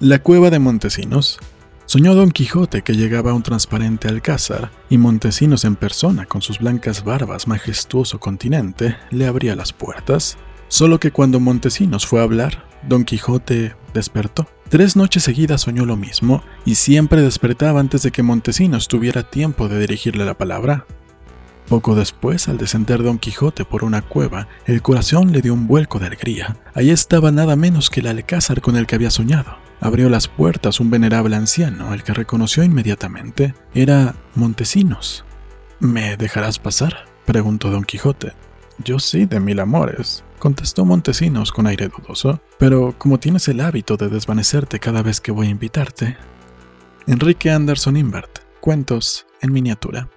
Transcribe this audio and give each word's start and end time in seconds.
La 0.00 0.20
cueva 0.20 0.48
de 0.50 0.60
Montesinos. 0.60 1.40
Soñó 1.84 2.14
Don 2.14 2.30
Quijote 2.30 2.82
que 2.82 2.92
llegaba 2.92 3.34
un 3.34 3.42
transparente 3.42 4.06
alcázar 4.06 4.70
y 4.88 4.96
Montesinos 4.96 5.64
en 5.64 5.74
persona, 5.74 6.24
con 6.24 6.40
sus 6.40 6.60
blancas 6.60 7.02
barbas, 7.02 7.48
majestuoso 7.48 8.20
continente, 8.20 8.96
le 9.10 9.26
abría 9.26 9.56
las 9.56 9.72
puertas. 9.72 10.38
Solo 10.68 11.00
que 11.00 11.10
cuando 11.10 11.40
Montesinos 11.40 12.06
fue 12.06 12.20
a 12.20 12.22
hablar, 12.22 12.64
Don 12.88 13.04
Quijote 13.04 13.74
despertó. 13.92 14.46
Tres 14.68 14.94
noches 14.94 15.24
seguidas 15.24 15.62
soñó 15.62 15.84
lo 15.84 15.96
mismo 15.96 16.44
y 16.64 16.76
siempre 16.76 17.20
despertaba 17.20 17.80
antes 17.80 18.04
de 18.04 18.12
que 18.12 18.22
Montesinos 18.22 18.86
tuviera 18.86 19.28
tiempo 19.28 19.68
de 19.68 19.80
dirigirle 19.80 20.24
la 20.24 20.38
palabra. 20.38 20.86
Poco 21.68 21.96
después, 21.96 22.46
al 22.46 22.56
descender 22.56 23.02
Don 23.02 23.18
Quijote 23.18 23.64
por 23.64 23.82
una 23.82 24.02
cueva, 24.02 24.46
el 24.64 24.80
corazón 24.80 25.32
le 25.32 25.42
dio 25.42 25.54
un 25.54 25.66
vuelco 25.66 25.98
de 25.98 26.06
alegría. 26.06 26.56
Allí 26.72 26.90
estaba 26.90 27.32
nada 27.32 27.56
menos 27.56 27.90
que 27.90 27.98
el 27.98 28.06
alcázar 28.06 28.60
con 28.60 28.76
el 28.76 28.86
que 28.86 28.94
había 28.94 29.10
soñado. 29.10 29.66
Abrió 29.80 30.08
las 30.08 30.28
puertas 30.28 30.80
un 30.80 30.90
venerable 30.90 31.36
anciano, 31.36 31.94
el 31.94 32.02
que 32.02 32.12
reconoció 32.12 32.62
inmediatamente. 32.64 33.54
Era 33.74 34.14
Montesinos. 34.34 35.24
¿Me 35.80 36.16
dejarás 36.16 36.58
pasar? 36.58 37.06
preguntó 37.24 37.70
Don 37.70 37.84
Quijote. 37.84 38.32
Yo 38.84 38.98
sí, 38.98 39.26
de 39.26 39.40
mil 39.40 39.60
amores, 39.60 40.24
contestó 40.38 40.84
Montesinos 40.84 41.52
con 41.52 41.66
aire 41.66 41.88
dudoso, 41.88 42.40
pero 42.58 42.94
como 42.96 43.18
tienes 43.18 43.48
el 43.48 43.60
hábito 43.60 43.96
de 43.96 44.08
desvanecerte 44.08 44.80
cada 44.80 45.02
vez 45.02 45.20
que 45.20 45.32
voy 45.32 45.48
a 45.48 45.50
invitarte. 45.50 46.16
Enrique 47.06 47.50
Anderson 47.50 47.96
Invert, 47.96 48.40
Cuentos 48.60 49.26
en 49.40 49.52
miniatura. 49.52 50.08